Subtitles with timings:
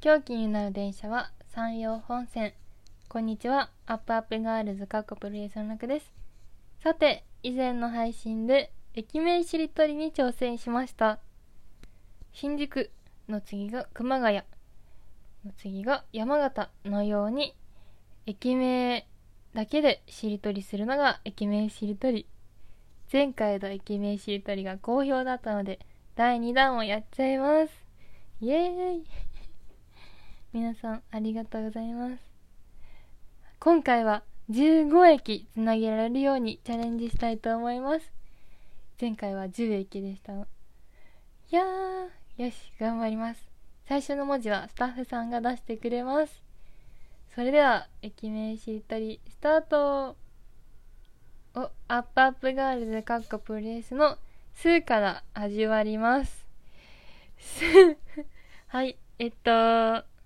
[0.00, 2.52] 今日気になる電車は山陽本線。
[3.08, 3.68] こんにちは。
[3.84, 6.14] アップアップガールズかっこプロレスの中です。
[6.84, 11.18] さて以前の配信で駅名しりとりに挑戦しました。
[12.32, 12.92] 新宿
[13.28, 14.36] の次が熊谷。
[15.44, 17.56] の次が山形のように
[18.24, 19.04] 駅名
[19.52, 22.28] だけでしりとりするのが駅名しりとり。
[23.12, 25.80] 前回の駅名しりとりが好評だったので
[26.14, 27.72] 第2弾をやっちゃいます。
[28.40, 29.27] イエーイ。
[30.54, 32.16] 皆さんありがとうございます。
[33.58, 38.10] 今回は15駅つなげられるようにチャレンジしたいと思います。
[38.98, 40.36] 前回は10駅でしたい
[41.50, 43.46] やーよし頑張ります。
[43.86, 46.42] 最初の文字はスタッフさんが出してくれます。
[47.34, 50.16] それでは駅名しりとりスタート。
[51.54, 54.16] おアップアップガールズかっこプレイスの
[54.54, 56.46] 「スー」から始まります
[58.68, 60.04] はいえっと「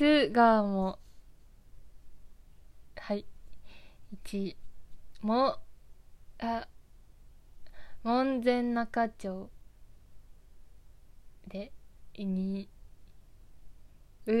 [0.00, 0.98] す」がも
[2.96, 3.26] はい
[4.24, 4.56] 1
[5.20, 5.58] も
[6.38, 6.66] あ
[8.02, 9.50] 門前仲町
[11.48, 11.70] で
[12.14, 12.66] 2
[14.24, 14.32] う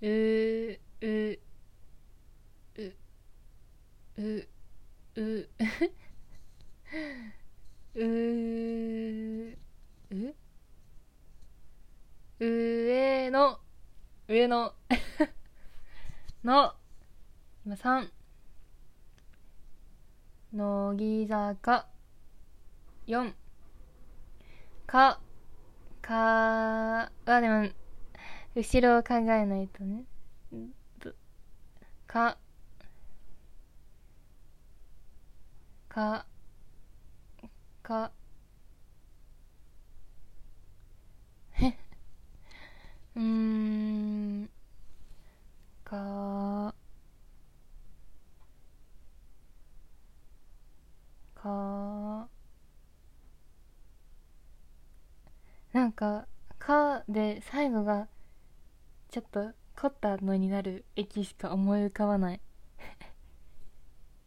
[0.00, 1.40] ううう
[4.26, 4.48] う
[7.96, 8.68] う
[12.40, 13.58] 上の
[14.38, 14.72] 上の
[16.44, 16.74] の
[17.66, 18.08] 今3
[20.52, 21.88] 乃木坂
[23.06, 23.34] 4
[24.86, 25.20] か
[26.00, 27.68] かあでも
[28.54, 30.04] 後ろを考えないとね。
[32.06, 32.38] か
[35.88, 36.26] か
[37.82, 38.12] か。
[43.18, 44.50] うーん
[45.84, 46.72] か
[51.34, 52.28] か
[55.88, 56.28] なんか
[56.60, 58.08] 「か」で最後が
[59.08, 62.42] ちょっと凝ったのになる駅しか思い浮かばない。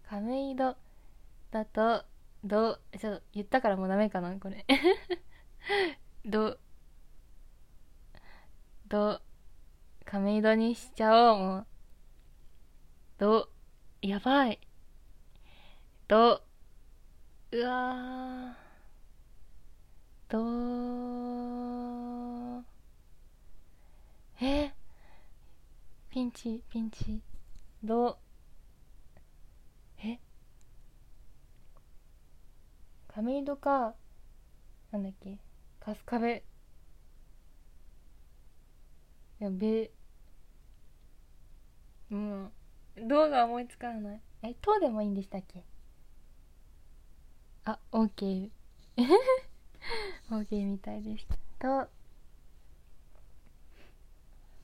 [0.10, 0.76] 亀戸
[1.52, 2.04] だと
[2.44, 4.66] どちょっと言ったからもうダメかなこれ。
[6.26, 6.58] ど
[8.88, 9.22] ど
[10.04, 11.68] 亀戸にしちゃおうもう。
[13.20, 13.50] ど
[14.02, 14.60] やばい。
[16.08, 16.42] ど
[17.52, 18.58] うわ
[20.32, 21.51] ど
[24.44, 24.74] え
[26.10, 27.22] ピンチピンチ。
[27.84, 28.18] どう？
[30.04, 30.20] え？
[33.08, 33.94] 亀戸か
[34.92, 35.38] なんだっけ？
[35.82, 36.44] 春日部。
[39.40, 39.92] やべ。
[42.10, 42.52] もう
[43.08, 44.22] どうが思いつかない。
[44.42, 45.64] えとでもいいんでしたっけ？
[47.66, 48.50] あオーケー。
[50.32, 51.28] オーケーみたいでし
[51.60, 51.86] た。
[51.86, 52.01] と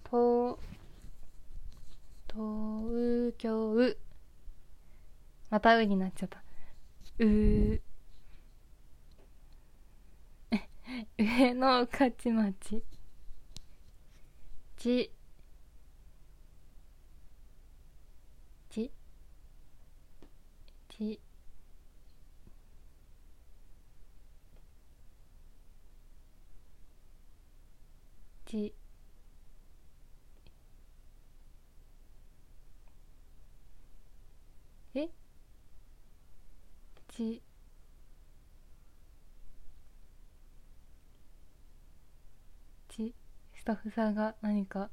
[0.10, 0.58] 東
[3.38, 3.96] 京
[5.50, 6.42] またうになっちゃった。
[7.20, 7.26] う
[11.18, 12.84] 上野御徒町。
[14.78, 15.12] ち。
[18.70, 18.92] ち。
[20.90, 21.20] ち。
[28.46, 28.74] ち
[34.96, 35.10] え
[37.18, 37.42] ち
[42.90, 43.16] ち
[43.56, 44.92] スタッフさんが何か。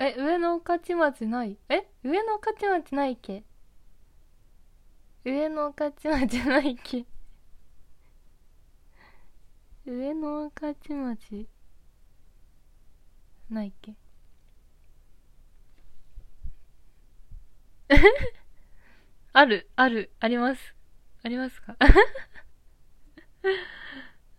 [0.00, 1.56] え上野御徒町ない？
[1.68, 3.44] え上野御徒町ないっけ。
[5.24, 7.06] 上野御徒町ないっけ。
[9.86, 11.48] 上野御徒町
[13.48, 13.94] ないっけ。
[19.32, 20.74] あるあるあります。
[21.22, 21.76] ありますか？
[21.80, 21.86] あ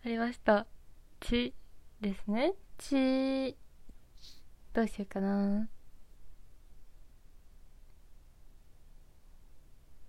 [0.05, 0.67] りました。
[1.19, 1.53] ち
[1.99, 2.53] ですね。
[2.77, 3.57] ち
[4.73, 5.67] どうしようかな。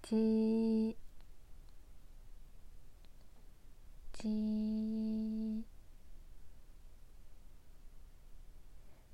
[0.02, 0.96] ち
[4.12, 5.64] ち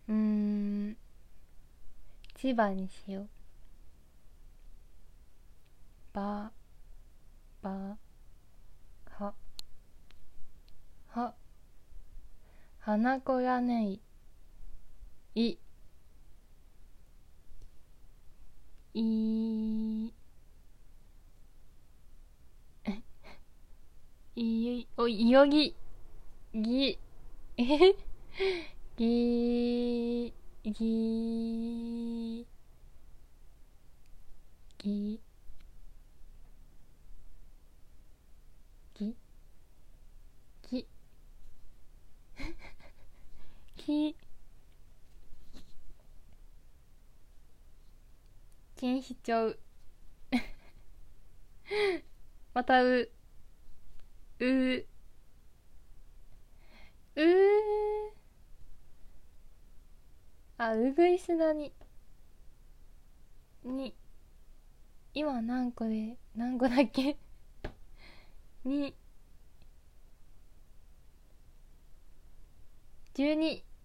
[0.08, 0.96] うん
[2.34, 3.28] 千葉にしよう。
[6.16, 6.50] ば
[7.60, 7.98] ば
[9.04, 9.34] は
[11.08, 11.34] は。
[12.78, 14.00] 花子やねい
[15.34, 15.58] い。
[18.94, 20.14] い。
[24.36, 25.76] い おいよぎ。
[26.54, 26.98] ぎ。
[27.58, 27.94] え
[28.96, 30.32] ぎ
[30.64, 32.46] ぎ。
[34.78, 35.25] ぎ。
[43.86, 44.16] き
[48.76, 49.56] 錦糸町
[52.52, 53.08] またう。
[54.40, 54.44] う。
[54.44, 54.84] う
[57.14, 57.24] う
[60.58, 61.72] あうぐいすだに。
[63.62, 63.94] に。
[65.14, 67.16] 今何個で何個だっけ？
[68.64, 68.94] に。
[73.14, 73.75] 12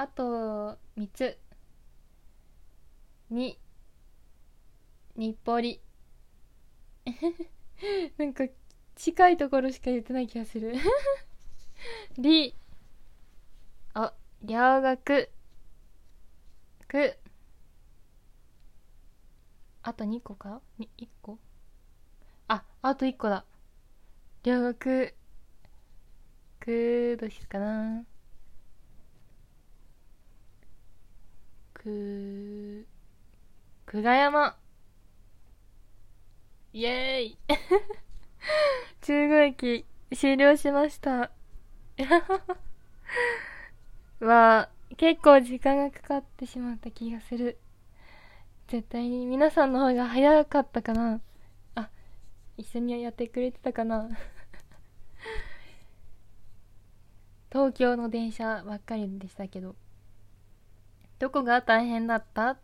[0.00, 1.38] あと3つ。
[3.28, 3.58] に
[5.14, 5.82] 日暮里。
[8.16, 8.46] なんか
[8.94, 10.72] 近いところしか言ってない気がする。
[12.16, 12.56] り。
[13.92, 15.30] あ両学
[16.88, 17.18] く
[19.82, 20.62] あと2個か？
[20.78, 21.38] に1個？
[22.48, 23.44] ああと1個だ。
[24.44, 25.14] 両学
[26.58, 28.06] くどうしようかな
[31.82, 32.86] く
[33.90, 34.56] 久我山。
[36.72, 37.38] イエーイ。
[39.02, 39.84] 中国駅
[40.14, 41.32] 終了しました。
[44.20, 47.58] は結構時間がかかってしまった気がする。
[48.68, 51.20] 絶対に皆さんの方が早かったかな。
[51.74, 51.90] あ
[52.56, 54.08] 一緒にやってくれてたかな。
[57.50, 59.74] 東京の電車ばっかりでしたけど。
[61.18, 62.56] どこが大変だった？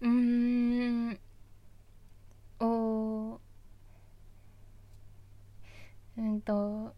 [0.00, 1.20] うーん。
[2.58, 3.38] お
[6.16, 6.94] うんと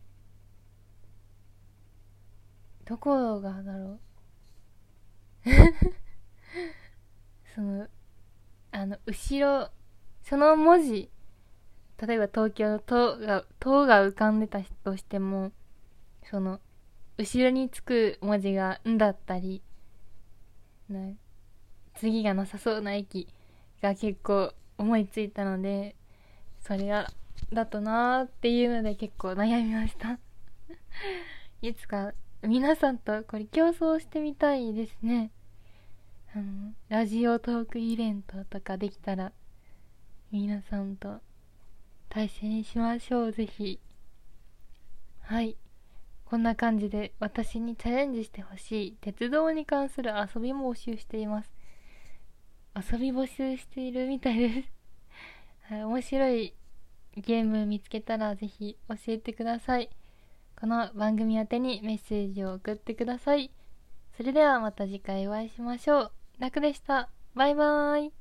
[2.84, 4.00] どこがだろう
[7.54, 7.88] その
[8.70, 9.70] あの後ろ
[10.22, 11.10] その文字
[12.00, 15.50] 例えば東京の「と」が「と」が浮かんでたとしても
[16.30, 16.60] その
[17.16, 19.62] 後ろにつく文字が「ん」だったり
[20.88, 21.10] な
[21.98, 23.28] 次がなさそうな駅
[23.82, 25.96] が結構思いついたので
[26.60, 27.10] それが
[27.52, 30.18] だとなーっていうので結構悩みました。
[31.62, 32.12] いつか
[32.42, 35.30] 皆さんとこれ競争してみたいですね。
[36.34, 39.32] あのラジオトークイベントとかできたら
[40.30, 41.20] 皆さんと
[42.08, 43.32] 対戦しましょう。
[43.32, 43.80] ぜひ。
[45.20, 45.56] はい。
[46.26, 51.57] こんな感じで私にチャレンジしてほしい鉄道に関する遊びも募集しています。
[52.78, 54.78] 遊び募集しているみたいです
[55.74, 56.54] はい、面白い
[57.16, 59.90] ゲーム見つけたらぜひ教えてください。
[60.58, 63.50] この番組宛てにメッセージを送ってください。
[64.16, 66.12] それではまた次回お会いしましょう。
[66.38, 67.10] 楽でした。
[67.34, 68.17] バイバーイ。